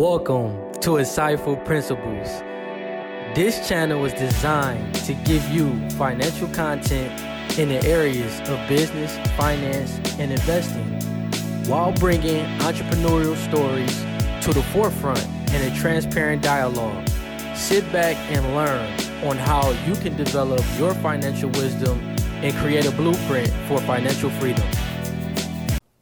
Welcome 0.00 0.72
to 0.80 0.92
Insightful 0.92 1.62
Principles. 1.66 2.40
This 3.36 3.68
channel 3.68 4.02
is 4.06 4.14
designed 4.14 4.94
to 4.94 5.12
give 5.12 5.46
you 5.50 5.90
financial 5.90 6.48
content 6.54 7.12
in 7.58 7.68
the 7.68 7.84
areas 7.86 8.40
of 8.48 8.66
business, 8.66 9.14
finance, 9.36 10.00
and 10.18 10.32
investing 10.32 10.98
while 11.68 11.92
bringing 11.92 12.46
entrepreneurial 12.60 13.36
stories 13.50 13.94
to 14.42 14.54
the 14.54 14.62
forefront 14.72 15.22
in 15.52 15.70
a 15.70 15.76
transparent 15.78 16.42
dialogue. 16.42 17.06
Sit 17.54 17.84
back 17.92 18.16
and 18.32 18.42
learn 18.54 18.88
on 19.28 19.36
how 19.36 19.68
you 19.86 19.94
can 19.96 20.16
develop 20.16 20.62
your 20.78 20.94
financial 20.94 21.50
wisdom 21.50 22.00
and 22.42 22.56
create 22.56 22.86
a 22.86 22.92
blueprint 22.92 23.50
for 23.68 23.78
financial 23.82 24.30
freedom. 24.30 24.66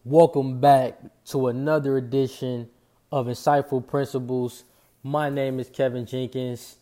Welcome 0.05 0.61
back 0.61 1.01
to 1.31 1.49
another 1.49 1.97
edition 1.97 2.71
of 3.11 3.27
Insightful 3.27 3.87
Principles. 3.87 4.65
My 5.03 5.31
name 5.31 5.59
is 5.59 5.71
Kevin 5.71 6.05
Jenkins, 6.05 6.77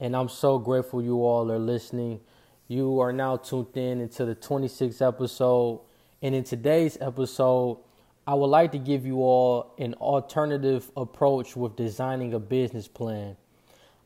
and 0.00 0.16
I'm 0.16 0.30
so 0.30 0.58
grateful 0.58 1.02
you 1.02 1.16
all 1.22 1.52
are 1.52 1.58
listening. 1.58 2.20
You 2.66 3.00
are 3.00 3.12
now 3.12 3.36
tuned 3.36 3.76
in 3.76 4.00
into 4.00 4.24
the 4.24 4.34
26th 4.34 5.06
episode, 5.06 5.80
and 6.22 6.34
in 6.34 6.44
today's 6.44 6.96
episode, 7.00 7.78
I 8.26 8.34
would 8.34 8.46
like 8.46 8.72
to 8.72 8.78
give 8.78 9.04
you 9.04 9.18
all 9.18 9.74
an 9.78 9.92
alternative 9.94 10.90
approach 10.96 11.54
with 11.54 11.76
designing 11.76 12.32
a 12.32 12.40
business 12.40 12.88
plan. 12.88 13.36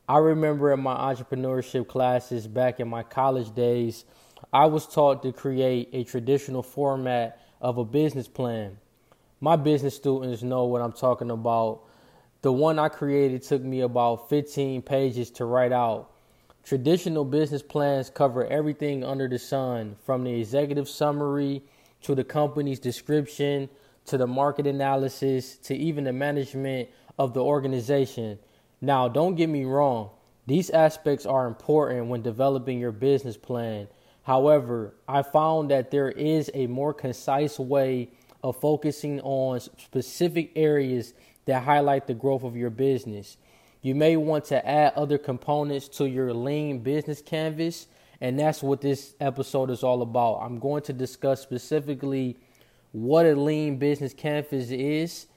I 0.09 0.17
remember 0.17 0.73
in 0.73 0.81
my 0.81 0.95
entrepreneurship 0.95 1.87
classes 1.87 2.47
back 2.47 2.81
in 2.81 2.89
my 2.89 3.03
college 3.03 3.55
days, 3.55 4.03
I 4.51 4.65
was 4.65 4.85
taught 4.85 5.23
to 5.23 5.31
create 5.31 5.89
a 5.93 6.03
traditional 6.03 6.63
format 6.63 7.39
of 7.61 7.77
a 7.77 7.85
business 7.85 8.27
plan 8.27 8.77
my 9.41 9.55
business 9.55 9.95
students 9.95 10.43
know 10.43 10.65
what 10.65 10.81
I'm 10.81 10.91
talking 10.91 11.31
about. 11.31 11.81
The 12.43 12.51
one 12.51 12.77
I 12.77 12.89
created 12.89 13.41
took 13.41 13.63
me 13.63 13.81
about 13.81 14.29
15 14.29 14.83
pages 14.83 15.31
to 15.31 15.45
write 15.45 15.71
out. 15.71 16.11
Traditional 16.63 17.25
business 17.25 17.63
plans 17.63 18.11
cover 18.11 18.45
everything 18.45 19.03
under 19.03 19.27
the 19.27 19.39
sun, 19.39 19.95
from 20.05 20.23
the 20.23 20.39
executive 20.39 20.87
summary 20.87 21.63
to 22.03 22.13
the 22.13 22.23
company's 22.23 22.79
description 22.79 23.67
to 24.05 24.17
the 24.17 24.27
market 24.27 24.67
analysis 24.67 25.57
to 25.57 25.75
even 25.75 26.03
the 26.03 26.13
management 26.13 26.89
of 27.17 27.33
the 27.33 27.41
organization. 27.41 28.37
Now, 28.79 29.07
don't 29.07 29.35
get 29.35 29.49
me 29.49 29.63
wrong, 29.65 30.11
these 30.45 30.69
aspects 30.69 31.25
are 31.25 31.47
important 31.47 32.07
when 32.07 32.21
developing 32.21 32.79
your 32.79 32.91
business 32.91 33.37
plan. 33.37 33.87
However, 34.23 34.93
I 35.07 35.23
found 35.23 35.71
that 35.71 35.89
there 35.89 36.09
is 36.09 36.51
a 36.53 36.67
more 36.67 36.93
concise 36.93 37.57
way 37.57 38.09
of 38.43 38.59
focusing 38.59 39.21
on 39.21 39.59
specific 39.59 40.51
areas 40.55 41.13
that 41.45 41.63
highlight 41.63 42.07
the 42.07 42.13
growth 42.13 42.43
of 42.43 42.55
your 42.55 42.69
business. 42.69 43.37
You 43.81 43.95
may 43.95 44.15
want 44.15 44.45
to 44.45 44.67
add 44.67 44.93
other 44.95 45.17
components 45.17 45.87
to 45.97 46.07
your 46.07 46.33
lean 46.33 46.79
business 46.79 47.21
canvas, 47.21 47.87
and 48.19 48.39
that's 48.39 48.61
what 48.61 48.81
this 48.81 49.15
episode 49.19 49.71
is 49.71 49.83
all 49.83 50.01
about. 50.01 50.41
I'm 50.41 50.59
going 50.59 50.83
to 50.83 50.93
discuss 50.93 51.41
specifically 51.41 52.37
what 52.91 53.25
a 53.25 53.35
lean 53.35 53.77
business 53.77 54.13
canvas 54.13 54.69
is, 54.69 55.27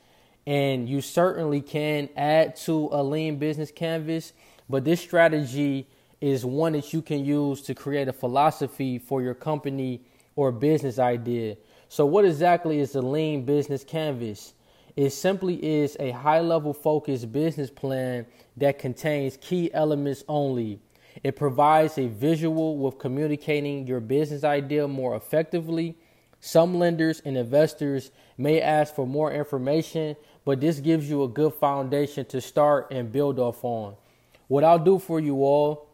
and 0.46 0.88
you 0.88 1.00
certainly 1.00 1.62
can 1.62 2.10
add 2.16 2.56
to 2.56 2.90
a 2.92 3.02
lean 3.02 3.38
business 3.38 3.70
canvas, 3.70 4.34
but 4.68 4.84
this 4.84 5.00
strategy 5.00 5.88
is 6.20 6.44
one 6.44 6.72
that 6.72 6.92
you 6.92 7.00
can 7.00 7.24
use 7.24 7.62
to 7.62 7.74
create 7.74 8.08
a 8.08 8.12
philosophy 8.12 8.98
for 8.98 9.22
your 9.22 9.34
company 9.34 10.02
or 10.36 10.52
business 10.52 10.98
idea. 10.98 11.56
So, 11.94 12.04
what 12.06 12.24
exactly 12.24 12.80
is 12.80 12.90
the 12.90 13.02
lean 13.02 13.44
business 13.44 13.84
canvas? 13.84 14.54
It 14.96 15.10
simply 15.10 15.64
is 15.64 15.96
a 16.00 16.10
high 16.10 16.40
level 16.40 16.74
focused 16.74 17.30
business 17.30 17.70
plan 17.70 18.26
that 18.56 18.80
contains 18.80 19.38
key 19.40 19.72
elements 19.72 20.24
only. 20.26 20.80
It 21.22 21.36
provides 21.36 21.96
a 21.96 22.08
visual 22.08 22.78
with 22.78 22.98
communicating 22.98 23.86
your 23.86 24.00
business 24.00 24.42
idea 24.42 24.88
more 24.88 25.14
effectively. 25.14 25.96
Some 26.40 26.80
lenders 26.80 27.22
and 27.24 27.36
investors 27.36 28.10
may 28.36 28.60
ask 28.60 28.92
for 28.92 29.06
more 29.06 29.30
information, 29.30 30.16
but 30.44 30.60
this 30.60 30.80
gives 30.80 31.08
you 31.08 31.22
a 31.22 31.28
good 31.28 31.54
foundation 31.54 32.24
to 32.26 32.40
start 32.40 32.88
and 32.90 33.12
build 33.12 33.38
off 33.38 33.62
on. 33.62 33.94
What 34.48 34.64
I'll 34.64 34.80
do 34.80 34.98
for 34.98 35.20
you 35.20 35.44
all 35.44 35.86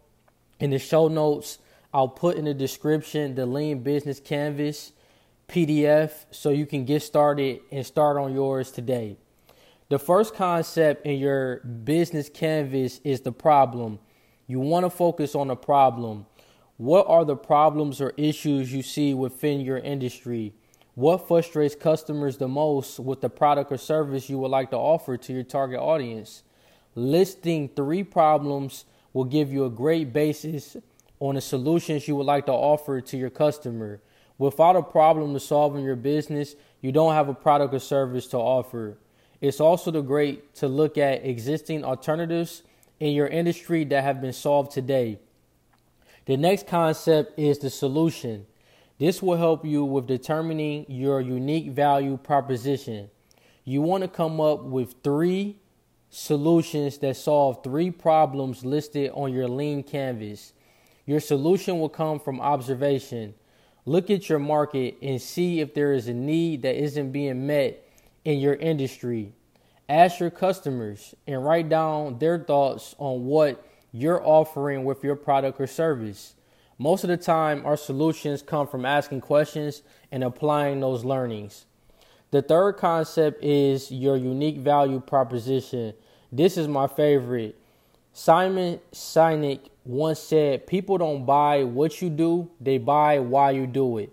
in 0.60 0.70
the 0.70 0.78
show 0.78 1.08
notes, 1.08 1.58
I'll 1.92 2.08
put 2.08 2.38
in 2.38 2.46
the 2.46 2.54
description 2.54 3.34
the 3.34 3.44
lean 3.44 3.82
business 3.82 4.18
canvas. 4.18 4.92
PDF 5.50 6.12
so 6.30 6.50
you 6.50 6.64
can 6.64 6.84
get 6.84 7.02
started 7.02 7.60
and 7.72 7.84
start 7.84 8.16
on 8.16 8.32
yours 8.32 8.70
today. 8.70 9.16
The 9.88 9.98
first 9.98 10.34
concept 10.34 11.04
in 11.04 11.18
your 11.18 11.56
business 11.58 12.28
canvas 12.28 13.00
is 13.02 13.22
the 13.22 13.32
problem. 13.32 13.98
You 14.46 14.60
want 14.60 14.86
to 14.86 14.90
focus 14.90 15.34
on 15.34 15.48
the 15.48 15.56
problem. 15.56 16.26
What 16.76 17.08
are 17.08 17.24
the 17.24 17.34
problems 17.34 18.00
or 18.00 18.14
issues 18.16 18.72
you 18.72 18.84
see 18.84 19.12
within 19.12 19.60
your 19.60 19.78
industry? 19.78 20.54
What 20.94 21.26
frustrates 21.26 21.74
customers 21.74 22.36
the 22.36 22.46
most 22.46 23.00
with 23.00 23.20
the 23.20 23.28
product 23.28 23.72
or 23.72 23.76
service 23.76 24.30
you 24.30 24.38
would 24.38 24.52
like 24.52 24.70
to 24.70 24.76
offer 24.76 25.16
to 25.16 25.32
your 25.32 25.42
target 25.42 25.80
audience? 25.80 26.44
Listing 26.94 27.68
three 27.74 28.04
problems 28.04 28.84
will 29.12 29.24
give 29.24 29.52
you 29.52 29.64
a 29.64 29.70
great 29.70 30.12
basis 30.12 30.76
on 31.18 31.34
the 31.34 31.40
solutions 31.40 32.06
you 32.06 32.14
would 32.14 32.26
like 32.26 32.46
to 32.46 32.52
offer 32.52 33.00
to 33.00 33.16
your 33.16 33.30
customer. 33.30 34.00
Without 34.40 34.74
a 34.74 34.82
problem 34.82 35.34
to 35.34 35.38
solve 35.38 35.76
in 35.76 35.84
your 35.84 35.96
business, 35.96 36.56
you 36.80 36.92
don't 36.92 37.12
have 37.12 37.28
a 37.28 37.34
product 37.34 37.74
or 37.74 37.78
service 37.78 38.26
to 38.28 38.38
offer. 38.38 38.96
It's 39.42 39.60
also 39.60 39.90
the 39.90 40.00
great 40.00 40.54
to 40.54 40.66
look 40.66 40.96
at 40.96 41.26
existing 41.26 41.84
alternatives 41.84 42.62
in 43.00 43.12
your 43.12 43.26
industry 43.26 43.84
that 43.84 44.02
have 44.02 44.22
been 44.22 44.32
solved 44.32 44.72
today. 44.72 45.18
The 46.24 46.38
next 46.38 46.66
concept 46.66 47.38
is 47.38 47.58
the 47.58 47.68
solution. 47.68 48.46
This 48.98 49.22
will 49.22 49.36
help 49.36 49.66
you 49.66 49.84
with 49.84 50.06
determining 50.06 50.86
your 50.88 51.20
unique 51.20 51.72
value 51.72 52.16
proposition. 52.16 53.10
You 53.64 53.82
want 53.82 54.04
to 54.04 54.08
come 54.08 54.40
up 54.40 54.62
with 54.62 54.94
three 55.04 55.56
solutions 56.08 56.96
that 56.98 57.18
solve 57.18 57.62
three 57.62 57.90
problems 57.90 58.64
listed 58.64 59.10
on 59.12 59.34
your 59.34 59.48
lean 59.48 59.82
canvas. 59.82 60.54
Your 61.04 61.20
solution 61.20 61.78
will 61.78 61.90
come 61.90 62.18
from 62.18 62.40
observation. 62.40 63.34
Look 63.90 64.08
at 64.08 64.28
your 64.28 64.38
market 64.38 64.98
and 65.02 65.20
see 65.20 65.58
if 65.58 65.74
there 65.74 65.92
is 65.92 66.06
a 66.06 66.14
need 66.14 66.62
that 66.62 66.80
isn't 66.80 67.10
being 67.10 67.48
met 67.48 67.84
in 68.24 68.38
your 68.38 68.54
industry. 68.54 69.32
Ask 69.88 70.20
your 70.20 70.30
customers 70.30 71.12
and 71.26 71.44
write 71.44 71.68
down 71.68 72.20
their 72.20 72.38
thoughts 72.38 72.94
on 72.98 73.24
what 73.24 73.66
you're 73.90 74.24
offering 74.24 74.84
with 74.84 75.02
your 75.02 75.16
product 75.16 75.60
or 75.60 75.66
service. 75.66 76.34
Most 76.78 77.02
of 77.02 77.08
the 77.08 77.16
time, 77.16 77.66
our 77.66 77.76
solutions 77.76 78.42
come 78.42 78.68
from 78.68 78.84
asking 78.84 79.22
questions 79.22 79.82
and 80.12 80.22
applying 80.22 80.78
those 80.78 81.04
learnings. 81.04 81.66
The 82.30 82.42
third 82.42 82.76
concept 82.76 83.42
is 83.42 83.90
your 83.90 84.16
unique 84.16 84.58
value 84.58 85.00
proposition. 85.00 85.94
This 86.30 86.56
is 86.56 86.68
my 86.68 86.86
favorite. 86.86 87.59
Simon 88.12 88.80
Sinek 88.92 89.60
once 89.84 90.18
said, 90.20 90.66
People 90.66 90.98
don't 90.98 91.24
buy 91.24 91.64
what 91.64 92.02
you 92.02 92.10
do, 92.10 92.50
they 92.60 92.78
buy 92.78 93.18
why 93.18 93.52
you 93.52 93.66
do 93.66 93.98
it. 93.98 94.12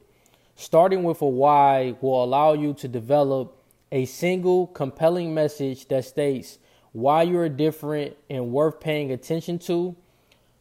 Starting 0.55 1.03
with 1.03 1.21
a 1.21 1.27
why 1.27 1.95
will 2.01 2.23
allow 2.23 2.53
you 2.53 2.73
to 2.73 2.87
develop 2.87 3.57
a 3.91 4.05
single 4.05 4.67
compelling 4.67 5.33
message 5.33 5.87
that 5.87 6.05
states 6.05 6.59
why 6.91 7.23
you're 7.23 7.49
different 7.49 8.15
and 8.29 8.51
worth 8.51 8.79
paying 8.79 9.11
attention 9.11 9.59
to. 9.59 9.95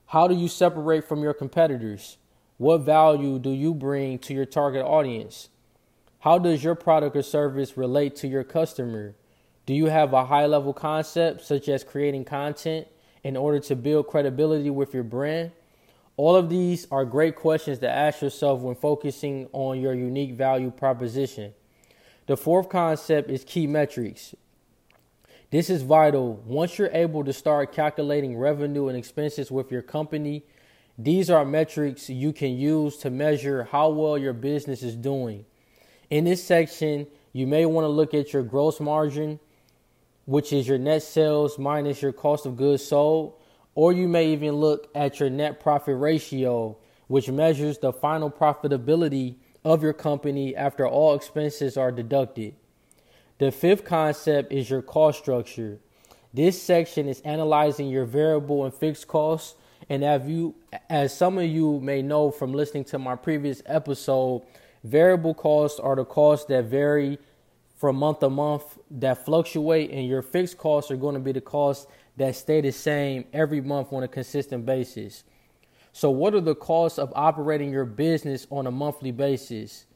How 0.07 0.29
do 0.29 0.35
you 0.35 0.49
separate 0.49 1.05
from 1.05 1.23
your 1.23 1.35
competitors? 1.35 2.19
What 2.59 2.79
value 2.79 3.39
do 3.39 3.51
you 3.51 3.75
bring 3.75 4.19
to 4.21 4.35
your 4.35 4.45
target 4.47 4.85
audience? 4.85 5.49
How 6.21 6.39
does 6.39 6.63
your 6.63 6.75
product 6.75 7.17
or 7.17 7.23
service 7.23 7.77
relate 7.77 8.17
to 8.17 8.29
your 8.29 8.45
customer? 8.45 9.15
Do 9.65 9.75
you 9.75 9.87
have 9.87 10.13
a 10.13 10.27
high 10.27 10.47
level 10.47 10.73
concept, 10.73 11.43
such 11.43 11.69
as 11.69 11.85
creating 11.85 12.25
content? 12.25 12.87
In 13.27 13.37
order 13.37 13.59
to 13.59 13.75
build 13.75 14.07
credibility 14.07 14.71
with 14.71 14.95
your 14.95 15.03
brand? 15.03 15.51
All 16.17 16.37
of 16.37 16.49
these 16.49 16.87
are 16.93 17.05
great 17.05 17.35
questions 17.35 17.81
to 17.81 17.91
ask 17.91 18.23
yourself 18.23 18.61
when 18.61 18.77
focusing 18.77 19.49
on 19.53 19.81
your 19.81 19.95
unique 19.95 20.35
value 20.35 20.71
proposition. 20.71 21.53
The 22.27 22.37
fourth 22.37 22.69
concept 22.69 23.29
is 23.29 23.43
key 23.43 23.67
metrics. 23.67 24.37
This 25.51 25.69
is 25.71 25.83
vital. 25.83 26.35
Once 26.47 26.79
you're 26.79 26.89
able 26.93 27.25
to 27.25 27.33
start 27.33 27.73
calculating 27.73 28.39
revenue 28.39 28.87
and 28.87 28.97
expenses 28.97 29.51
with 29.51 29.73
your 29.73 29.83
company, 29.83 30.45
these 30.97 31.29
are 31.29 31.45
metrics 31.45 32.09
you 32.09 32.33
can 32.33 32.57
use 32.57 32.97
to 32.99 33.11
measure 33.11 33.65
how 33.65 33.89
well 33.89 34.17
your 34.17 34.35
business 34.35 34.85
is 34.85 34.95
doing. 34.95 35.45
In 36.11 36.27
this 36.27 36.45
section, 36.45 37.09
you 37.33 37.49
may 37.49 37.67
want 37.67 37.87
to 37.87 37.89
look 37.89 38.15
at 38.15 38.33
your 38.33 38.45
gross 38.45 38.79
margin, 38.79 39.41
which 40.27 40.53
is 40.53 40.69
your 40.69 40.79
net 40.79 41.03
sales 41.03 41.59
minus 41.59 42.03
your 42.03 42.13
cost 42.13 42.45
of 42.45 42.57
goods 42.57 42.85
sold. 42.85 43.35
Or 43.75 43.93
you 43.93 44.09
may 44.09 44.33
even 44.33 44.53
look 44.53 44.89
at 44.95 45.21
your 45.21 45.31
net 45.31 45.61
profit 45.61 45.97
ratio, 45.99 46.77
which 47.09 47.29
measures 47.29 47.79
the 47.79 47.93
final 47.93 48.31
profitability 48.31 49.37
of 49.65 49.83
your 49.83 49.93
company 49.93 50.55
after 50.55 50.87
all 50.87 51.15
expenses 51.15 51.77
are 51.77 51.93
deducted. 51.93 52.55
The 53.39 53.51
fifth 53.51 53.85
concept 53.85 54.53
is 54.53 54.71
your 54.71 54.83
cost 54.83 55.19
structure. 55.19 55.79
This 56.33 56.61
section 56.61 57.09
is 57.09 57.21
analyzing 57.21 57.89
your 57.89 58.05
variable 58.05 58.65
and 58.65 58.73
fixed 58.73 59.09
costs. 59.09 59.57
And 59.89 60.05
as 60.05 60.27
you, 60.27 60.55
as 60.89 61.17
some 61.17 61.39
of 61.39 61.45
you 61.45 61.81
may 61.81 62.03
know 62.03 62.31
from 62.31 62.53
listening 62.53 62.85
to 62.85 62.99
my 62.99 63.15
previous 63.15 63.63
episode, 63.67 64.43
variable 64.83 65.35
costs 65.35 65.79
are 65.79 65.97
the 65.97 66.05
costs 66.05 66.47
that 66.47 66.65
vary 66.65 67.19
from 67.77 67.97
month 67.97 68.21
to 68.21 68.31
month 68.31 68.79
that 68.91 69.25
fluctuate, 69.25 69.91
and 69.91 70.07
your 70.07 70.23
fixed 70.23 70.59
costs 70.59 70.91
are 70.91 70.97
going 70.97 71.15
to 71.15 71.21
be 71.21 71.33
the 71.33 71.41
costs 71.41 71.87
that 72.17 72.35
stay 72.35 72.61
the 72.61 72.73
same 72.73 73.25
every 73.33 73.61
month 73.61 73.93
on 73.93 74.03
a 74.03 74.09
consistent 74.09 74.65
basis. 74.65 75.25
So, 75.93 76.11
what 76.11 76.35
are 76.35 76.41
the 76.41 76.55
costs 76.55 76.99
of 76.99 77.13
operating 77.15 77.71
your 77.71 77.85
business 77.85 78.47
on 78.51 78.67
a 78.67 78.71
monthly 78.71 79.13
basis? 79.13 79.87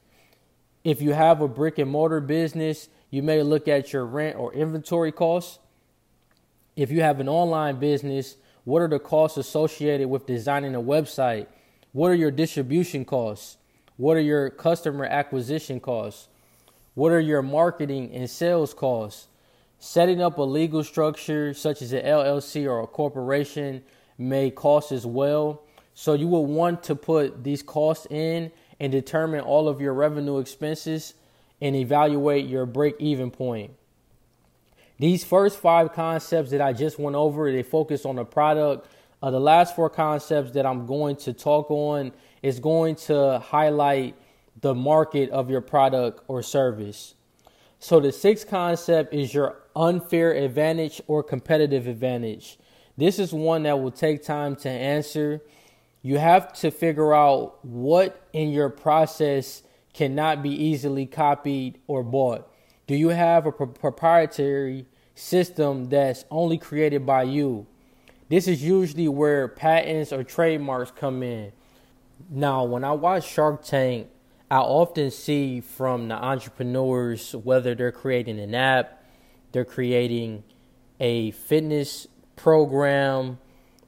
If 0.85 1.03
you 1.03 1.13
have 1.13 1.41
a 1.43 1.49
brick 1.49 1.79
and 1.79 1.91
mortar 1.91 2.21
business, 2.21 2.89
you 3.11 3.23
may 3.23 3.43
look 3.43 3.69
at 3.69 3.93
your 3.93 4.07
rent 4.07 4.37
or 4.37 4.53
inventory 4.55 5.13
costs. 5.13 5.59
If 6.77 6.91
you 6.91 7.03
have 7.03 7.21
an 7.21 7.29
online 7.29 7.79
business, 7.79 8.37
what 8.65 8.81
are 8.81 8.89
the 8.89 8.99
costs 8.99 9.37
associated 9.37 10.09
with 10.09 10.27
designing 10.27 10.75
a 10.75 10.81
website? 10.81 11.49
What 11.93 12.09
are 12.09 12.15
your 12.15 12.31
distribution 12.31 13.05
costs? 13.05 13.59
What 13.97 14.17
are 14.17 14.23
your 14.23 14.49
customer 14.49 15.05
acquisition 15.05 15.81
costs? 15.81 16.29
What 16.95 17.13
are 17.13 17.21
your 17.21 17.43
marketing 17.43 18.13
and 18.13 18.29
sales 18.29 18.75
costs? 18.75 19.29
Setting 19.79 20.21
up 20.21 20.39
a 20.39 20.43
legal 20.43 20.85
structure 20.85 21.55
such 21.55 21.83
as 21.83 21.93
an 21.93 22.05
LLC 22.05 22.67
or 22.67 22.81
a 22.81 22.87
corporation 22.87 23.83
may 24.19 24.51
cost 24.51 24.93
as 24.93 25.07
well. 25.07 25.63
So 25.95 26.15
you 26.15 26.29
will 26.29 26.47
want 26.47 26.83
to 26.85 26.95
put 26.95 27.45
these 27.45 27.63
costs 27.63 28.07
in 28.11 28.53
and 28.79 28.91
determine 28.91 29.41
all 29.41 29.69
of 29.69 29.81
your 29.81 29.95
revenue 29.95 30.39
expenses 30.39 31.15
and 31.61 31.77
evaluate 31.77 32.47
your 32.47 32.67
break 32.67 32.97
even 32.99 33.31
point. 33.31 33.73
These 34.99 35.25
first 35.25 35.59
five 35.59 35.93
concepts 35.93 36.51
that 36.51 36.61
I 36.61 36.73
just 36.73 36.99
went 36.99 37.17
over, 37.17 37.51
they 37.51 37.63
focus 37.63 38.05
on 38.05 38.17
the 38.17 38.25
product. 38.25 38.87
Uh, 39.23 39.31
the 39.31 39.41
last 39.41 39.77
four 39.77 39.89
concepts 39.89 40.53
that 40.53 40.67
I'm 40.67 40.87
going 40.87 41.17
to 41.17 41.33
talk 41.33 41.71
on 41.71 42.13
is 42.43 42.61
going 42.61 42.97
to 42.97 43.39
highlight 43.39 44.15
the 44.61 44.75
market 44.75 45.31
of 45.31 45.51
your 45.51 45.61
product 45.61 46.23
or 46.29 46.43
service. 46.43 47.15
So 47.79 47.99
the 47.99 48.13
sixth 48.13 48.49
concept 48.49 49.15
is 49.15 49.33
your 49.33 49.57
unfair 49.75 50.33
advantage 50.33 51.01
or 51.07 51.23
competitive 51.23 51.87
advantage. 51.87 52.59
This 52.97 53.19
is 53.19 53.33
one 53.33 53.63
that 53.63 53.81
will 53.81 53.91
take 53.91 54.23
time 54.23 54.57
to 54.57 54.69
answer. 54.69 55.41
You 56.03 56.19
have 56.19 56.53
to 56.55 56.71
figure 56.71 57.15
out 57.15 57.65
what 57.65 58.29
in 58.33 58.51
your 58.51 58.69
process 58.69 59.63
cannot 59.95 60.43
be 60.43 60.51
easily 60.51 61.07
copied 61.07 61.79
or 61.87 62.03
bought. 62.03 62.51
Do 62.87 62.95
you 62.95 63.09
have 63.09 63.47
a 63.47 63.53
proprietary 63.53 64.87
system 65.15 65.89
that's 65.89 66.25
only 66.31 66.59
created 66.59 67.07
by 67.07 67.23
you? 67.23 67.67
This 68.29 68.47
is 68.47 68.63
usually 68.63 69.09
where 69.09 69.49
patents 69.49 70.13
or 70.13 70.23
trademarks 70.23 70.91
come 70.91 71.23
in. 71.23 71.53
Now, 72.29 72.65
when 72.65 72.85
I 72.85 72.93
watch 72.93 73.27
Shark 73.27 73.65
Tank, 73.65 74.09
I 74.51 74.59
often 74.59 75.13
see 75.13 75.61
from 75.61 76.09
the 76.09 76.17
entrepreneurs 76.17 77.37
whether 77.37 77.77
they're 77.77 77.93
creating 77.93 78.41
an 78.41 78.53
app, 78.53 79.05
they're 79.53 79.65
creating 79.65 80.43
a 80.99 81.31
fitness 81.31 82.09
program, 82.35 83.39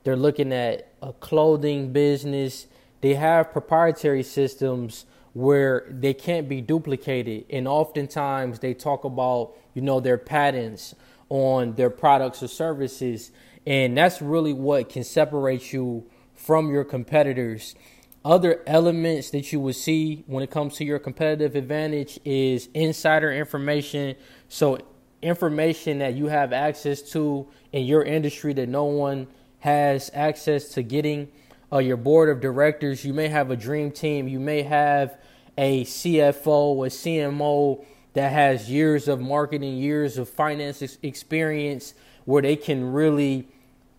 they're 0.04 0.14
looking 0.14 0.52
at 0.52 0.92
a 1.02 1.12
clothing 1.14 1.92
business, 1.92 2.68
they 3.00 3.14
have 3.14 3.50
proprietary 3.50 4.22
systems 4.22 5.04
where 5.32 5.84
they 5.90 6.14
can't 6.14 6.48
be 6.48 6.60
duplicated. 6.60 7.44
And 7.50 7.66
oftentimes 7.66 8.60
they 8.60 8.72
talk 8.72 9.02
about 9.02 9.54
you 9.74 9.82
know 9.82 9.98
their 9.98 10.18
patents 10.18 10.94
on 11.28 11.74
their 11.74 11.90
products 11.90 12.40
or 12.40 12.46
services. 12.46 13.32
And 13.66 13.96
that's 13.96 14.22
really 14.22 14.52
what 14.52 14.90
can 14.90 15.02
separate 15.02 15.72
you 15.72 16.08
from 16.34 16.70
your 16.70 16.84
competitors 16.84 17.74
other 18.24 18.62
elements 18.66 19.30
that 19.30 19.52
you 19.52 19.60
would 19.60 19.74
see 19.74 20.24
when 20.26 20.42
it 20.42 20.50
comes 20.50 20.76
to 20.76 20.84
your 20.84 20.98
competitive 20.98 21.56
advantage 21.56 22.20
is 22.24 22.68
insider 22.74 23.32
information. 23.32 24.14
So, 24.48 24.78
information 25.22 25.98
that 26.00 26.14
you 26.14 26.26
have 26.26 26.52
access 26.52 27.00
to 27.12 27.48
in 27.72 27.84
your 27.84 28.02
industry 28.02 28.52
that 28.54 28.68
no 28.68 28.84
one 28.84 29.28
has 29.60 30.10
access 30.14 30.68
to 30.70 30.82
getting. 30.82 31.28
Uh, 31.72 31.78
your 31.78 31.96
board 31.96 32.28
of 32.28 32.40
directors, 32.40 33.04
you 33.04 33.14
may 33.14 33.28
have 33.28 33.50
a 33.50 33.56
dream 33.56 33.90
team, 33.90 34.28
you 34.28 34.38
may 34.38 34.62
have 34.62 35.16
a 35.56 35.84
CFO, 35.84 36.86
a 36.86 36.90
CMO 36.90 37.84
that 38.12 38.32
has 38.32 38.70
years 38.70 39.08
of 39.08 39.20
marketing, 39.20 39.78
years 39.78 40.18
of 40.18 40.28
finance 40.28 40.82
experience 41.02 41.94
where 42.24 42.42
they 42.42 42.56
can 42.56 42.92
really 42.92 43.48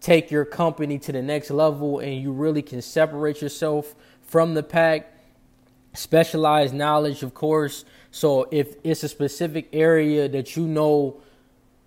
take 0.02 0.30
your 0.30 0.46
company 0.46 1.00
to 1.00 1.12
the 1.12 1.22
next 1.22 1.50
level 1.50 2.00
and 2.00 2.22
you 2.22 2.32
really 2.32 2.62
can 2.62 2.82
separate 2.82 3.42
yourself 3.42 3.96
from 4.24 4.54
the 4.54 4.64
pack. 4.64 5.10
Specialized 5.94 6.74
knowledge, 6.74 7.22
of 7.22 7.34
course. 7.34 7.86
So 8.10 8.48
if 8.52 8.76
it's 8.84 9.04
a 9.04 9.08
specific 9.08 9.70
area 9.74 10.28
that 10.28 10.56
you 10.56 10.66
know 10.66 11.22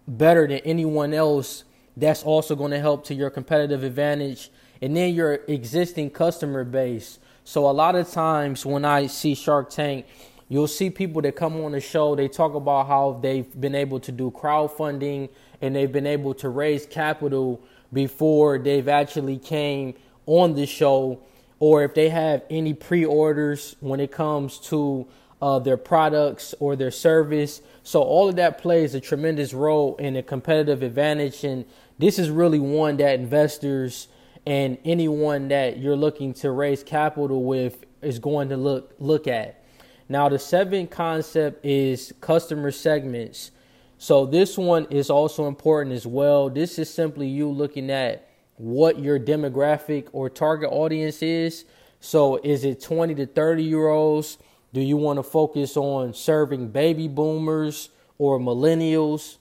better 0.07 0.47
than 0.47 0.59
anyone 0.59 1.13
else, 1.13 1.65
that's 1.97 2.23
also 2.23 2.55
going 2.55 2.71
to 2.71 2.79
help 2.79 3.05
to 3.07 3.15
your 3.15 3.31
competitive 3.31 3.83
advantage. 3.83 4.51
And 4.81 4.97
then 4.97 5.15
your 5.15 5.41
existing 5.49 6.11
customer 6.11 6.63
base. 6.63 7.19
So 7.45 7.69
a 7.69 7.73
lot 7.73 7.97
of 7.97 8.11
times 8.11 8.67
when 8.67 8.85
I 8.85 9.07
see 9.07 9.35
Shark 9.35 9.71
Tank, 9.71 10.07
you'll 10.49 10.69
see 10.69 10.91
people 10.91 11.23
that 11.23 11.37
come 11.37 11.61
on 11.65 11.73
the 11.73 11.81
show, 11.81 12.15
they 12.15 12.29
talk 12.29 12.55
about 12.55 12.87
how 12.87 13.19
they've 13.23 13.61
been 13.61 13.75
able 13.75 14.01
to 14.01 14.13
do 14.13 14.31
crowdfunding 14.31 15.31
and 15.61 15.75
they've 15.75 15.91
been 15.91 16.07
able 16.07 16.35
to 16.35 16.49
raise 16.49 16.87
capital 16.87 17.61
before 17.93 18.59
they've 18.59 18.89
actually 18.89 19.39
came 19.39 19.95
on 20.27 20.55
the 20.55 20.67
show 20.67 21.21
or 21.59 21.83
if 21.83 21.95
they 21.95 22.09
have 22.09 22.43
any 22.51 22.75
pre-orders 22.75 23.77
when 23.81 24.01
it 24.01 24.13
comes 24.13 24.59
to 24.59 25.07
uh, 25.41 25.59
their 25.59 25.77
products 25.77 26.55
or 26.61 26.77
their 26.77 26.91
service. 26.91 27.61
So 27.83 28.03
all 28.03 28.29
of 28.29 28.37
that 28.37 28.59
plays 28.59 28.95
a 28.95 29.01
tremendous 29.01 29.53
role 29.53 29.97
in 29.97 30.17
a 30.17 30.23
competitive 30.23 30.83
advantage, 30.83 31.45
and 31.45 31.65
this 31.99 32.19
is 32.19 32.31
really 32.31 32.59
one 32.59 32.97
that 32.99 33.19
investors 33.19 34.09
and 34.47 34.79
anyone 34.85 35.49
that 35.49 35.79
you're 35.79 35.97
looking 35.97 36.33
to 36.35 36.51
raise 36.51 36.83
capital 36.83 37.43
with 37.43 37.85
is 38.01 38.19
going 38.19 38.49
to 38.51 38.57
look 38.57 38.95
look 38.99 39.27
at. 39.27 39.65
Now, 40.09 40.29
the 40.29 40.39
seventh 40.39 40.91
concept 40.91 41.65
is 41.65 42.13
customer 42.21 42.71
segments. 42.71 43.51
So 43.99 44.25
this 44.25 44.57
one 44.57 44.87
is 44.91 45.11
also 45.11 45.49
important 45.49 45.97
as 45.97 46.07
well. 46.07 46.49
This 46.49 46.79
is 46.79 46.93
simply 46.93 47.27
you 47.27 47.49
looking 47.49 47.91
at 47.91 48.29
what 48.57 48.99
your 48.99 49.19
demographic 49.19 50.09
or 50.13 50.31
target 50.31 50.71
audience 50.71 51.23
is. 51.23 51.65
So, 52.01 52.37
is 52.37 52.65
it 52.65 52.83
20 52.83 53.15
to 53.17 53.27
30 53.27 53.63
year 53.63 53.89
olds? 53.89 54.39
Do 54.73 54.81
you 54.81 54.97
want 54.97 55.19
to 55.19 55.23
focus 55.23 55.77
on 55.77 56.13
serving 56.13 56.69
baby 56.69 57.09
boomers 57.09 57.91
or 58.19 58.39
millennials? 58.39 59.39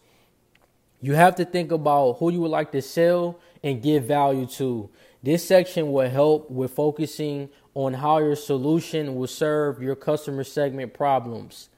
You 1.02 1.14
have 1.14 1.36
to 1.36 1.46
think 1.46 1.72
about 1.72 2.14
who 2.14 2.32
you 2.32 2.42
would 2.42 2.52
like 2.52 2.72
to 2.72 2.82
sell 2.82 3.40
and 3.64 3.82
give 3.82 4.06
value 4.06 4.46
to. 4.48 4.90
This 5.22 5.46
section 5.46 5.92
will 5.92 6.10
help 6.10 6.50
with 6.50 6.72
focusing 6.72 7.50
on 7.74 7.96
how 7.96 8.20
your 8.20 8.36
solution 8.36 9.16
will 9.16 9.28
serve 9.28 9.82
your 9.82 9.96
customer 9.96 10.44
segment 10.44 10.94
problems. 10.94 11.70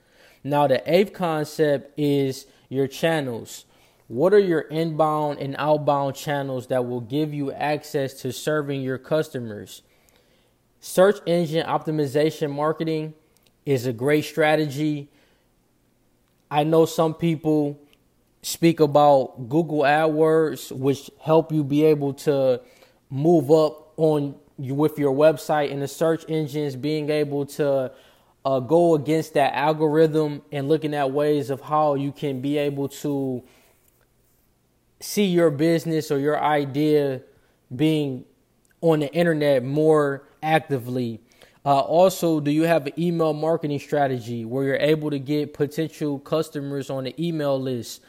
Now, 0.43 0.67
the 0.67 0.81
eighth 0.85 1.13
concept 1.13 1.97
is 1.97 2.45
your 2.69 2.87
channels. 2.87 3.65
What 4.07 4.33
are 4.33 4.39
your 4.39 4.61
inbound 4.61 5.39
and 5.39 5.55
outbound 5.59 6.15
channels 6.15 6.67
that 6.67 6.85
will 6.85 7.01
give 7.01 7.33
you 7.33 7.51
access 7.51 8.13
to 8.21 8.31
serving 8.31 8.81
your 8.81 8.97
customers? 8.97 9.81
Search 10.79 11.17
engine 11.25 11.65
optimization 11.65 12.51
marketing 12.51 13.13
is 13.65 13.85
a 13.85 13.91
great 13.91 14.23
strategy. 14.23 15.09
I 16.49 16.63
know 16.63 16.85
some 16.85 17.13
people 17.13 17.81
speak 18.41 18.79
about 18.79 19.49
Google 19.49 19.79
AdWords, 19.79 20.71
which 20.71 21.11
help 21.19 21.51
you 21.51 21.65
be 21.65 21.83
able 21.83 22.13
to 22.13 22.61
move 23.09 23.51
up 23.51 23.91
on 23.97 24.35
you 24.57 24.73
with 24.73 24.97
your 24.97 25.13
website 25.13 25.69
and 25.71 25.81
the 25.81 25.87
search 25.87 26.23
engines, 26.29 26.77
being 26.77 27.09
able 27.09 27.45
to 27.45 27.91
uh, 28.45 28.59
go 28.61 28.95
against 28.95 29.33
that 29.33 29.53
algorithm 29.53 30.41
and 30.53 30.69
looking 30.69 30.93
at 30.93 31.11
ways 31.11 31.49
of 31.49 31.59
how 31.59 31.95
you 31.95 32.13
can 32.13 32.39
be 32.39 32.57
able 32.57 32.87
to 32.87 33.43
see 34.99 35.25
your 35.25 35.49
business 35.49 36.11
or 36.11 36.19
your 36.19 36.41
idea 36.41 37.21
being 37.75 38.25
on 38.81 38.99
the 38.99 39.13
internet 39.13 39.63
more 39.63 40.23
actively? 40.41 41.19
Uh, 41.65 41.79
also, 41.79 42.39
do 42.39 42.49
you 42.49 42.63
have 42.63 42.87
an 42.87 42.93
email 42.97 43.33
marketing 43.33 43.79
strategy 43.79 44.45
where 44.45 44.63
you're 44.63 44.75
able 44.77 45.09
to 45.09 45.19
get 45.19 45.53
potential 45.53 46.17
customers 46.19 46.89
on 46.89 47.03
the 47.03 47.15
email 47.23 47.59
list? 47.59 48.01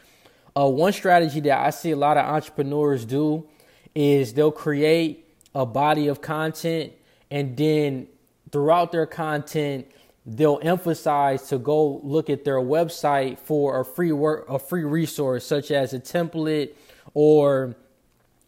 Uh, 0.56 0.68
one 0.68 0.92
strategy 0.92 1.40
that 1.40 1.58
I 1.58 1.70
see 1.70 1.90
a 1.90 1.96
lot 1.96 2.16
of 2.16 2.24
entrepreneurs 2.24 3.04
do 3.04 3.46
is 3.94 4.32
they'll 4.32 4.52
create 4.52 5.28
a 5.54 5.66
body 5.66 6.06
of 6.06 6.20
content 6.20 6.92
and 7.30 7.56
then 7.56 8.06
throughout 8.52 8.92
their 8.92 9.06
content, 9.06 9.90
they'll 10.28 10.60
emphasize 10.62 11.48
to 11.48 11.58
go 11.58 12.00
look 12.04 12.28
at 12.28 12.44
their 12.44 12.58
website 12.58 13.38
for 13.38 13.80
a 13.80 13.84
free 13.84 14.12
work 14.12 14.48
a 14.48 14.58
free 14.58 14.84
resource 14.84 15.44
such 15.46 15.70
as 15.70 15.94
a 15.94 15.98
template 15.98 16.74
or 17.14 17.74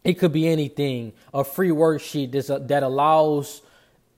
it 0.03 0.15
could 0.15 0.31
be 0.31 0.47
anything. 0.47 1.13
A 1.33 1.43
free 1.43 1.69
worksheet 1.69 2.31
that 2.67 2.83
allows 2.83 3.61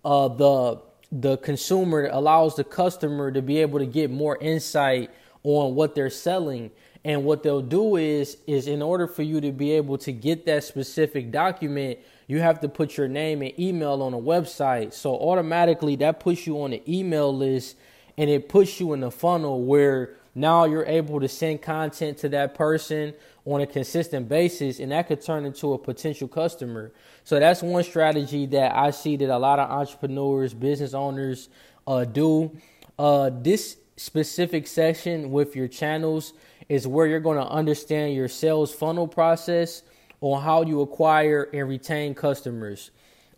uh, 0.03 0.27
the 0.27 0.81
the 1.11 1.37
consumer 1.37 2.09
allows 2.11 2.55
the 2.55 2.63
customer 2.63 3.31
to 3.31 3.41
be 3.41 3.59
able 3.59 3.79
to 3.79 3.85
get 3.85 4.09
more 4.09 4.37
insight 4.41 5.11
on 5.43 5.75
what 5.75 5.93
they're 5.93 6.09
selling 6.09 6.71
and 7.05 7.23
what 7.23 7.43
they'll 7.43 7.61
do 7.61 7.97
is 7.97 8.37
is 8.47 8.67
in 8.67 8.81
order 8.81 9.07
for 9.07 9.23
you 9.23 9.39
to 9.39 9.51
be 9.51 9.71
able 9.71 9.97
to 9.97 10.11
get 10.11 10.45
that 10.45 10.63
specific 10.63 11.31
document 11.31 11.99
you 12.27 12.39
have 12.39 12.59
to 12.61 12.69
put 12.69 12.97
your 12.97 13.07
name 13.07 13.41
and 13.41 13.57
email 13.59 14.01
on 14.01 14.13
a 14.13 14.19
website. 14.19 14.93
So 14.93 15.15
automatically 15.15 15.95
that 15.97 16.19
puts 16.19 16.47
you 16.47 16.61
on 16.61 16.71
the 16.71 16.83
email 16.87 17.35
list 17.35 17.75
and 18.17 18.29
it 18.29 18.49
puts 18.49 18.79
you 18.79 18.93
in 18.93 19.01
the 19.01 19.11
funnel 19.11 19.63
where 19.63 20.15
now 20.35 20.65
you're 20.65 20.85
able 20.85 21.19
to 21.19 21.27
send 21.27 21.61
content 21.61 22.17
to 22.19 22.29
that 22.29 22.55
person 22.55 23.13
on 23.45 23.61
a 23.61 23.67
consistent 23.67 24.27
basis 24.29 24.79
and 24.79 24.91
that 24.91 25.07
could 25.07 25.21
turn 25.21 25.45
into 25.45 25.73
a 25.73 25.77
potential 25.77 26.27
customer. 26.27 26.91
So 27.23 27.39
that's 27.39 27.61
one 27.61 27.83
strategy 27.83 28.45
that 28.47 28.75
i 28.75 28.91
see 28.91 29.15
that 29.17 29.29
a 29.29 29.37
lot 29.37 29.59
of 29.59 29.69
entrepreneurs 29.69 30.53
business 30.53 30.93
owners 30.93 31.49
uh, 31.85 32.05
do. 32.05 32.57
Uh, 32.97 33.29
this 33.33 33.77
specific 33.97 34.65
section 34.65 35.31
with 35.31 35.55
your 35.55 35.67
channels 35.67 36.33
is 36.69 36.87
where 36.87 37.05
you're 37.05 37.19
going 37.19 37.37
to 37.37 37.47
understand 37.47 38.15
your 38.15 38.27
sales 38.27 38.73
funnel 38.73 39.07
process 39.07 39.83
on 40.23 40.41
how 40.41 40.61
you 40.61 40.79
acquire 40.81 41.49
and 41.53 41.67
retain 41.67 42.15
customers. 42.15 42.91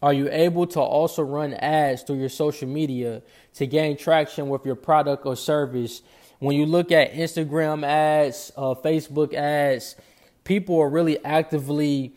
Are 0.03 0.13
you 0.13 0.29
able 0.31 0.67
to 0.67 0.79
also 0.79 1.23
run 1.23 1.55
ads 1.55 2.03
through 2.03 2.19
your 2.19 2.29
social 2.29 2.67
media 2.67 3.23
to 3.55 3.65
gain 3.65 3.97
traction 3.97 4.49
with 4.49 4.65
your 4.65 4.75
product 4.75 5.25
or 5.25 5.35
service? 5.35 6.03
When 6.37 6.55
you 6.55 6.67
look 6.67 6.91
at 6.91 7.13
Instagram 7.13 7.83
ads, 7.83 8.51
uh, 8.55 8.75
Facebook 8.75 9.33
ads, 9.33 9.95
people 10.43 10.79
are 10.79 10.89
really 10.89 11.23
actively 11.25 12.13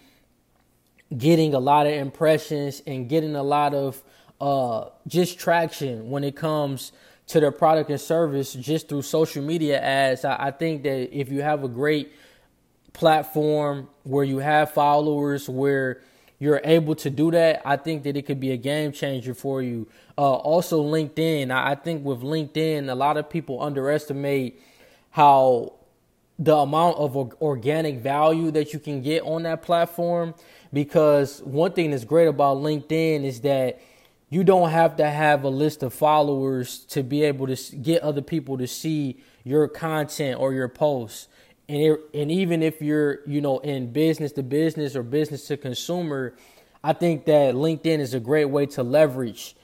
getting 1.17 1.55
a 1.55 1.59
lot 1.59 1.87
of 1.87 1.95
impressions 1.95 2.83
and 2.87 3.09
getting 3.09 3.37
a 3.37 3.43
lot 3.43 3.73
of 3.73 4.03
uh, 4.39 4.91
just 5.07 5.39
traction 5.39 6.11
when 6.11 6.25
it 6.25 6.37
comes 6.37 6.93
to 7.29 7.41
their 7.41 7.53
product 7.53 7.89
and 7.89 8.01
service 8.01 8.53
just 8.53 8.91
through 8.91 9.03
social 9.03 9.43
media 9.43 9.81
ads. 9.81 10.27
I, 10.27 10.49
I 10.49 10.51
think 10.51 10.83
that 10.83 11.19
if 11.19 11.31
you 11.31 11.41
have 11.41 11.65
a 11.65 11.69
great 11.69 12.13
platform 12.99 13.89
where 14.03 14.25
you 14.25 14.39
have 14.39 14.73
followers, 14.73 15.49
where 15.49 16.01
you're 16.41 16.61
able 16.65 16.97
to 16.97 17.09
do 17.09 17.31
that, 17.31 17.63
I 17.65 17.77
think 17.77 18.03
that 18.03 18.17
it 18.17 18.27
could 18.27 18.41
be 18.41 18.51
a 18.51 18.57
game 18.57 18.91
changer 18.91 19.35
for 19.35 19.63
you. 19.63 19.89
Uh, 20.17 20.33
also, 20.35 20.83
LinkedIn. 20.83 21.53
I 21.53 21.77
think 21.77 22.05
with 22.05 22.23
LinkedIn, 22.23 22.91
a 22.91 22.95
lot 22.97 23.17
of 23.17 23.31
people 23.31 23.63
underestimate 23.63 24.61
how 25.11 25.75
the 26.41 26.57
amount 26.57 26.97
of 26.99 27.17
organic 27.41 28.01
value 28.01 28.51
that 28.51 28.73
you 28.73 28.81
can 28.81 29.01
get 29.01 29.23
on 29.23 29.45
that 29.45 29.63
platform. 29.63 30.35
Because 30.73 31.41
one 31.43 31.73
thing 31.73 31.93
that's 31.93 32.05
great 32.05 32.27
about 32.27 32.59
LinkedIn 32.59 33.25
is 33.25 33.41
that 33.43 33.81
you 34.29 34.43
don't 34.43 34.71
have 34.71 34.97
to 34.97 35.09
have 35.09 35.45
a 35.45 35.49
list 35.49 35.85
of 35.85 35.95
followers 35.95 36.81
to 36.87 37.05
be 37.05 37.23
able 37.23 37.47
to 37.47 37.77
get 37.77 38.03
other 38.03 38.23
people 38.23 38.59
to 38.59 38.67
see 38.67 39.21
your 39.45 39.69
content 39.69 40.39
or 40.39 40.53
your 40.53 40.69
posts. 40.69 41.29
And 41.69 41.83
it, 41.83 42.01
and 42.15 42.31
even 42.33 42.63
if 42.63 42.81
you're, 42.81 43.21
you 43.27 43.41
know, 43.41 43.59
in 43.59 43.93
business 43.93 44.33
to 44.33 44.43
business 44.43 44.97
or 44.97 45.03
business 45.03 45.47
to 45.49 45.57
consumer, 45.57 46.35
I 46.83 46.93
think 46.95 47.27
that 47.27 47.55
LinkedIn 47.55 47.99
is 47.99 48.15
a 48.15 48.21
great 48.21 48.47
way 48.47 48.67
to 48.67 48.83
leverage 48.83 49.55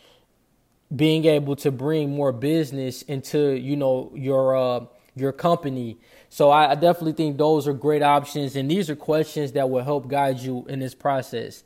being 0.94 1.24
able 1.24 1.56
to 1.56 1.70
bring 1.72 2.14
more 2.14 2.30
business 2.32 3.02
into, 3.02 3.52
you 3.52 3.76
know, 3.76 4.12
your 4.14 4.56
uh, 4.56 4.84
your 5.16 5.32
company. 5.32 5.96
So 6.28 6.50
I, 6.50 6.72
I 6.72 6.74
definitely 6.74 7.12
think 7.12 7.38
those 7.38 7.66
are 7.68 7.72
great 7.72 8.02
options, 8.02 8.56
and 8.56 8.70
these 8.70 8.90
are 8.90 8.96
questions 8.96 9.52
that 9.52 9.70
will 9.70 9.84
help 9.84 10.08
guide 10.08 10.40
you 10.40 10.66
in 10.68 10.80
this 10.80 10.94
process. 10.94 11.62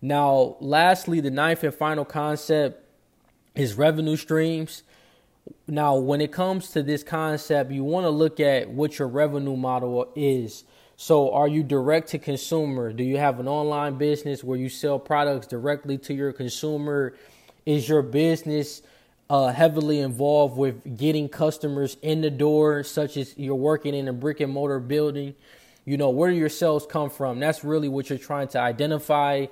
Now, 0.00 0.56
lastly, 0.60 1.20
the 1.20 1.30
ninth 1.30 1.62
and 1.62 1.74
final 1.74 2.04
concept 2.04 2.84
is 3.54 3.74
revenue 3.74 4.16
streams. 4.16 4.82
Now, 5.66 5.96
when 5.96 6.20
it 6.20 6.32
comes 6.32 6.70
to 6.70 6.82
this 6.82 7.02
concept, 7.02 7.70
you 7.72 7.84
want 7.84 8.04
to 8.04 8.10
look 8.10 8.40
at 8.40 8.70
what 8.70 8.98
your 8.98 9.08
revenue 9.08 9.56
model 9.56 10.12
is. 10.14 10.64
So, 10.96 11.32
are 11.32 11.48
you 11.48 11.62
direct 11.62 12.08
to 12.10 12.18
consumer? 12.18 12.92
Do 12.92 13.02
you 13.02 13.16
have 13.16 13.40
an 13.40 13.48
online 13.48 13.98
business 13.98 14.44
where 14.44 14.58
you 14.58 14.68
sell 14.68 14.98
products 14.98 15.46
directly 15.46 15.98
to 15.98 16.14
your 16.14 16.32
consumer? 16.32 17.16
Is 17.66 17.88
your 17.88 18.02
business 18.02 18.82
uh, 19.28 19.48
heavily 19.48 20.00
involved 20.00 20.56
with 20.56 20.96
getting 20.96 21.28
customers 21.28 21.96
in 22.02 22.20
the 22.20 22.30
door, 22.30 22.84
such 22.84 23.16
as 23.16 23.36
you're 23.36 23.54
working 23.54 23.94
in 23.94 24.06
a 24.08 24.12
brick 24.12 24.40
and 24.40 24.52
mortar 24.52 24.78
building? 24.78 25.34
You 25.84 25.96
know, 25.96 26.10
where 26.10 26.30
do 26.30 26.36
your 26.36 26.48
sales 26.48 26.86
come 26.86 27.10
from? 27.10 27.40
That's 27.40 27.64
really 27.64 27.88
what 27.88 28.10
you're 28.10 28.18
trying 28.18 28.48
to 28.48 28.60
identify 28.60 29.46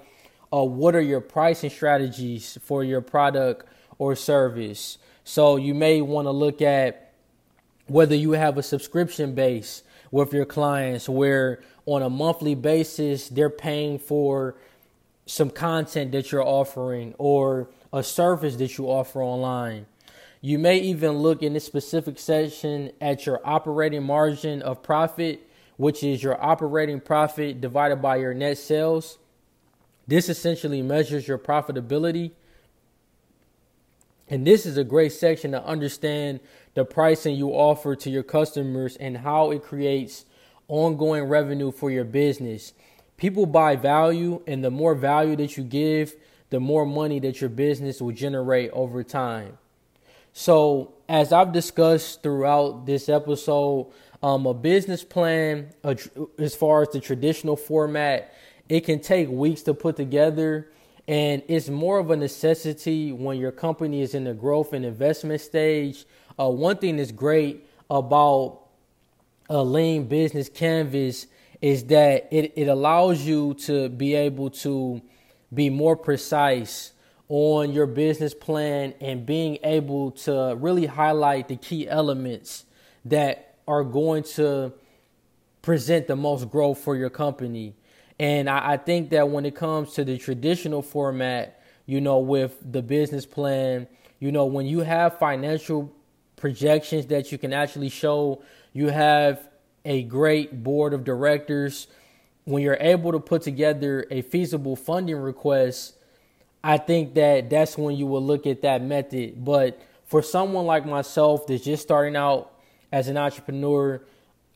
uh, 0.53 0.65
what 0.65 0.95
are 0.95 1.01
your 1.01 1.21
pricing 1.21 1.71
strategies 1.71 2.59
for 2.63 2.85
your 2.85 3.01
product 3.01 3.67
or 3.99 4.15
service. 4.15 4.99
So 5.25 5.57
you 5.57 5.75
may 5.75 6.01
want 6.01 6.27
to 6.27 6.33
look 6.33 6.63
at 6.63 7.13
whether 7.87 8.15
you 8.15 8.33
have 8.33 8.59
a 8.59 8.63
subscription 8.63 9.35
base 9.35 9.83
with 10.11 10.33
your 10.33 10.45
clients 10.45 11.09
where 11.09 11.63
on 11.87 12.03
a 12.03 12.11
monthly 12.11 12.55
basis 12.55 13.29
they're 13.29 13.51
paying 13.51 13.99
for 13.99 14.55
some 15.27 15.51
content 15.51 16.13
that 16.13 16.33
you're 16.33 16.47
offering 16.47 17.15
or 17.19 17.69
a 17.93 18.03
service 18.03 18.57
that 18.57 18.79
you 18.79 18.87
offer 18.87 19.23
online. 19.23 19.87
You 20.41 20.59
may 20.59 20.79
even 20.79 21.19
look 21.19 21.43
in 21.43 21.53
this 21.53 21.67
specific 21.67 22.19
section 22.19 22.93
at 23.01 23.27
your 23.27 23.41
operating 23.45 24.03
margin 24.03 24.63
of 24.63 24.83
profit, 24.83 25.47
which 25.77 26.03
is 26.03 26.23
your 26.23 26.43
operating 26.43 27.01
profit 27.01 27.61
divided 27.61 27.97
by 27.97 28.17
your 28.17 28.33
net 28.33 28.59
sales. 28.59 29.19
This 30.07 30.29
essentially 30.29 30.83
measures 30.83 31.29
your 31.29 31.39
profitability. 31.39 32.33
And 34.31 34.47
this 34.47 34.65
is 34.65 34.77
a 34.77 34.85
great 34.85 35.13
section 35.13 35.51
to 35.51 35.65
understand 35.65 36.39
the 36.75 36.85
pricing 36.85 37.35
you 37.35 37.51
offer 37.51 37.97
to 37.97 38.09
your 38.09 38.23
customers 38.23 38.97
and 38.97 39.19
how 39.19 39.51
it 39.51 39.65
creates 39.65 40.25
ongoing 40.69 41.25
revenue 41.25 41.73
for 41.73 41.91
your 41.91 42.05
business. 42.05 42.73
People 43.17 43.45
buy 43.45 43.75
value, 43.75 44.41
and 44.47 44.65
the 44.65 44.71
more 44.71 44.95
value 44.95 45.35
that 45.37 45.57
you 45.57 45.65
give, 45.65 46.15
the 46.51 46.61
more 46.61 46.87
money 46.87 47.19
that 47.19 47.41
your 47.41 47.51
business 47.51 48.01
will 48.01 48.13
generate 48.13 48.71
over 48.71 49.03
time. 49.03 49.59
So, 50.33 50.95
as 51.09 51.33
I've 51.33 51.53
discussed 51.53 52.23
throughout 52.23 52.87
this 52.87 53.09
episode, 53.09 53.89
um, 54.23 54.47
a 54.47 54.55
business 54.55 55.03
plan, 55.03 55.71
as 56.39 56.55
far 56.55 56.83
as 56.83 56.89
the 56.91 57.01
traditional 57.01 57.57
format, 57.57 58.33
it 58.69 58.83
can 58.83 59.01
take 59.01 59.29
weeks 59.29 59.63
to 59.63 59.75
put 59.75 59.97
together 59.97 60.71
and 61.09 61.43
it's 61.49 61.69
more 61.69 61.99
of 61.99 62.11
a 62.11 62.17
necessity 62.17 63.13
when 63.13 63.39
your 63.39 63.53
company 63.53 64.03
is 64.03 64.15
in 64.15 64.25
the 64.25 64.35
growth 64.35 64.73
and 64.73 64.85
investment 64.85 65.41
stage. 65.41 66.05
Uh, 66.39 66.49
one 66.49 66.77
thing 66.77 66.97
that's 66.97 67.13
great 67.13 67.67
about 67.91 68.61
a 69.49 69.63
lean 69.63 70.07
business 70.07 70.49
canvas 70.49 71.27
is 71.61 71.85
that 71.85 72.29
it, 72.31 72.53
it 72.57 72.69
allows 72.69 73.23
you 73.23 73.55
to 73.55 73.89
be 73.89 74.15
able 74.15 74.51
to 74.51 75.03
be 75.53 75.69
more 75.69 75.97
precise 75.97 76.93
on 77.29 77.73
your 77.73 77.87
business 77.87 78.35
plan 78.35 78.95
and 79.01 79.27
being 79.27 79.59
able 79.63 80.11
to 80.13 80.57
really 80.59 80.87
highlight 80.87 81.49
the 81.49 81.57
key 81.57 81.89
elements 81.89 82.65
that 83.05 83.57
are 83.69 83.85
going 83.85 84.23
to 84.23 84.73
present 85.63 86.07
the 86.07 86.17
most 86.17 86.51
growth 86.51 86.79
for 86.79 86.97
your 86.97 87.11
company. 87.11 87.75
And 88.21 88.51
I, 88.51 88.73
I 88.73 88.77
think 88.77 89.09
that 89.11 89.31
when 89.31 89.47
it 89.47 89.57
comes 89.57 89.95
to 89.95 90.05
the 90.05 90.19
traditional 90.19 90.83
format, 90.83 91.63
you 91.87 92.03
know, 92.03 92.19
with 92.19 92.55
the 92.71 92.83
business 92.83 93.25
plan, 93.25 93.89
you 94.19 94.31
know, 94.31 94.45
when 94.45 94.67
you 94.67 94.81
have 94.81 95.19
financial 95.19 95.91
projections 96.37 97.07
that 97.07 97.33
you 97.33 97.39
can 97.39 97.55
actually 97.55 97.89
show, 97.89 98.43
you 98.75 98.89
have 98.89 99.49
a 99.87 100.03
great 100.03 100.63
board 100.63 100.93
of 100.93 101.03
directors. 101.03 101.87
When 102.45 102.63
you're 102.63 102.77
able 102.79 103.13
to 103.13 103.21
put 103.21 103.41
together 103.41 104.05
a 104.11 104.21
feasible 104.21 104.77
funding 104.77 105.17
request, 105.17 105.95
I 106.63 106.77
think 106.77 107.15
that 107.15 107.49
that's 107.49 107.79
when 107.79 107.97
you 107.97 108.07
will 108.07 108.23
look 108.23 108.47
at 108.47 108.61
that 108.61 108.83
method. 108.83 109.43
But 109.43 109.81
for 110.05 110.21
someone 110.21 110.67
like 110.67 110.85
myself 110.85 111.47
that's 111.47 111.65
just 111.65 111.83
starting 111.83 112.17
out 112.17 112.53
as 112.93 113.09
an 113.09 113.17
entrepreneur, 113.17 114.03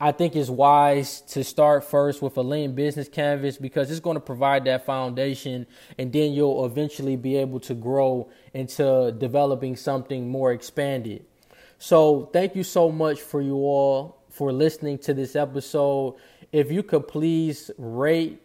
I 0.04 0.12
think 0.12 0.36
it's 0.36 0.50
wise 0.50 1.22
to 1.28 1.42
start 1.42 1.82
first 1.82 2.20
with 2.20 2.36
a 2.36 2.42
lean 2.42 2.74
business 2.74 3.08
canvas 3.08 3.56
because 3.56 3.90
it's 3.90 4.00
going 4.00 4.16
to 4.16 4.20
provide 4.20 4.66
that 4.66 4.84
foundation 4.84 5.66
and 5.96 6.12
then 6.12 6.34
you'll 6.34 6.66
eventually 6.66 7.16
be 7.16 7.36
able 7.36 7.58
to 7.60 7.72
grow 7.72 8.28
into 8.52 9.12
developing 9.12 9.76
something 9.76 10.28
more 10.28 10.52
expanded. 10.52 11.24
So, 11.78 12.28
thank 12.34 12.54
you 12.54 12.64
so 12.64 12.92
much 12.92 13.18
for 13.22 13.40
you 13.40 13.54
all 13.54 14.18
for 14.28 14.52
listening 14.52 14.98
to 14.98 15.14
this 15.14 15.34
episode. 15.34 16.16
If 16.52 16.70
you 16.70 16.82
could 16.82 17.08
please 17.08 17.70
rate 17.78 18.42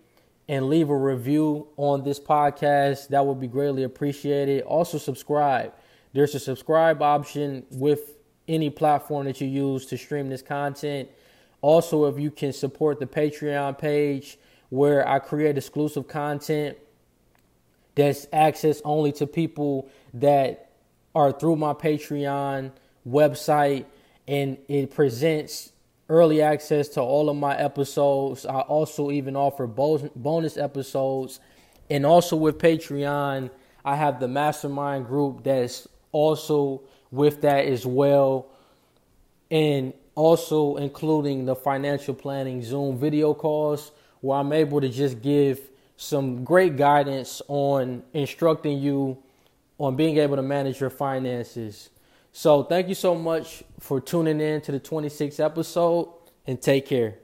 and 0.47 0.69
leave 0.69 0.89
a 0.89 0.97
review 0.97 1.67
on 1.75 2.05
this 2.05 2.21
podcast, 2.21 3.09
that 3.09 3.25
would 3.25 3.41
be 3.41 3.47
greatly 3.47 3.83
appreciated. 3.83 4.61
Also, 4.61 4.97
subscribe. 4.97 5.73
There's 6.13 6.33
a 6.35 6.39
subscribe 6.39 7.01
option 7.01 7.65
with 7.69 8.15
any 8.47 8.69
platform 8.69 9.25
that 9.25 9.41
you 9.41 9.47
use 9.47 9.85
to 9.87 9.97
stream 9.97 10.29
this 10.29 10.41
content 10.41 11.09
Also, 11.61 12.05
if 12.05 12.19
you 12.19 12.31
can 12.31 12.53
support 12.53 12.99
the 12.99 13.05
Patreon 13.05 13.77
page 13.77 14.37
where 14.69 15.07
I 15.07 15.19
create 15.19 15.57
exclusive 15.57 16.07
content 16.07 16.77
that's 17.95 18.27
access 18.31 18.81
only 18.85 19.11
to 19.13 19.27
people 19.27 19.89
that 20.13 20.69
are 21.13 21.31
through 21.31 21.57
my 21.57 21.73
Patreon 21.73 22.71
website 23.07 23.85
and 24.27 24.57
it 24.67 24.91
presents 24.91 25.73
early 26.07 26.41
access 26.41 26.87
to 26.89 27.01
all 27.01 27.29
of 27.29 27.35
my 27.35 27.57
episodes. 27.57 28.45
I 28.45 28.61
also 28.61 29.11
even 29.11 29.35
offer 29.35 29.67
bonus 29.67 30.57
episodes. 30.57 31.39
And 31.89 32.05
also 32.05 32.35
with 32.35 32.57
Patreon, 32.57 33.49
I 33.83 33.95
have 33.95 34.19
the 34.19 34.27
mastermind 34.27 35.07
group 35.07 35.43
that's 35.43 35.87
also 36.11 36.81
with 37.11 37.41
that 37.41 37.65
as 37.65 37.85
well. 37.85 38.47
And 39.51 39.93
also 40.15 40.77
including 40.77 41.45
the 41.45 41.55
financial 41.55 42.13
planning 42.13 42.61
Zoom 42.61 42.97
video 42.97 43.33
calls 43.33 43.91
where 44.21 44.39
I'm 44.39 44.51
able 44.51 44.81
to 44.81 44.89
just 44.89 45.21
give 45.21 45.59
some 45.97 46.43
great 46.43 46.77
guidance 46.77 47.41
on 47.47 48.03
instructing 48.13 48.79
you 48.79 49.17
on 49.77 49.95
being 49.95 50.17
able 50.17 50.35
to 50.35 50.41
manage 50.41 50.79
your 50.79 50.89
finances. 50.89 51.89
So, 52.31 52.63
thank 52.63 52.87
you 52.89 52.95
so 52.95 53.15
much 53.15 53.63
for 53.79 53.99
tuning 53.99 54.39
in 54.39 54.61
to 54.61 54.71
the 54.71 54.79
26th 54.79 55.39
episode 55.39 56.09
and 56.45 56.61
take 56.61 56.85
care. 56.85 57.15